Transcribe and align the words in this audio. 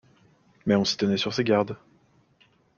Mais 0.65 0.73
on 0.75 0.83
s'y 0.83 0.97
tenait 0.97 1.15
sur 1.15 1.31
ses 1.31 1.43
gardes. 1.43 1.77